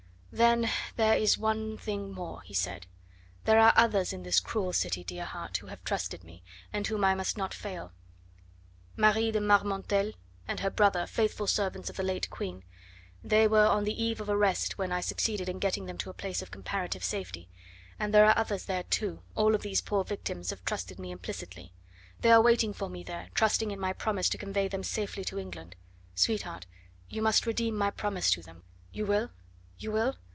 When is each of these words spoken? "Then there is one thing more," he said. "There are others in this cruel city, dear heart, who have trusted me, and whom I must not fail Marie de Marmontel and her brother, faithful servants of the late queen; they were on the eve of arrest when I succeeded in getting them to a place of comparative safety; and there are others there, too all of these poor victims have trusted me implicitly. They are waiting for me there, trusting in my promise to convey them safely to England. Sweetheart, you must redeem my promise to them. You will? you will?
"Then 0.33 0.69
there 0.95 1.17
is 1.17 1.37
one 1.37 1.77
thing 1.77 2.13
more," 2.13 2.41
he 2.43 2.53
said. 2.53 2.87
"There 3.43 3.59
are 3.59 3.73
others 3.75 4.13
in 4.13 4.23
this 4.23 4.39
cruel 4.39 4.71
city, 4.71 5.03
dear 5.03 5.25
heart, 5.25 5.57
who 5.57 5.67
have 5.67 5.83
trusted 5.83 6.23
me, 6.23 6.41
and 6.71 6.87
whom 6.87 7.03
I 7.03 7.15
must 7.15 7.37
not 7.37 7.53
fail 7.53 7.91
Marie 8.95 9.33
de 9.33 9.41
Marmontel 9.41 10.13
and 10.47 10.61
her 10.61 10.69
brother, 10.69 11.05
faithful 11.05 11.47
servants 11.47 11.89
of 11.89 11.97
the 11.97 12.01
late 12.03 12.29
queen; 12.29 12.63
they 13.21 13.45
were 13.45 13.65
on 13.67 13.83
the 13.83 14.01
eve 14.01 14.21
of 14.21 14.29
arrest 14.29 14.77
when 14.77 14.89
I 14.89 15.01
succeeded 15.01 15.49
in 15.49 15.59
getting 15.59 15.85
them 15.85 15.97
to 15.97 16.09
a 16.09 16.13
place 16.13 16.41
of 16.41 16.49
comparative 16.49 17.03
safety; 17.03 17.49
and 17.99 18.13
there 18.13 18.23
are 18.25 18.37
others 18.37 18.63
there, 18.63 18.83
too 18.83 19.21
all 19.35 19.53
of 19.53 19.63
these 19.63 19.81
poor 19.81 20.05
victims 20.05 20.51
have 20.51 20.63
trusted 20.63 20.97
me 20.97 21.11
implicitly. 21.11 21.73
They 22.21 22.31
are 22.31 22.41
waiting 22.41 22.71
for 22.71 22.89
me 22.89 23.03
there, 23.03 23.27
trusting 23.33 23.69
in 23.69 23.81
my 23.81 23.91
promise 23.91 24.29
to 24.29 24.37
convey 24.37 24.69
them 24.69 24.81
safely 24.83 25.25
to 25.25 25.37
England. 25.39 25.75
Sweetheart, 26.15 26.67
you 27.09 27.21
must 27.21 27.45
redeem 27.45 27.75
my 27.75 27.91
promise 27.91 28.31
to 28.31 28.41
them. 28.41 28.63
You 28.93 29.05
will? 29.05 29.31
you 29.77 29.91
will? 29.91 30.15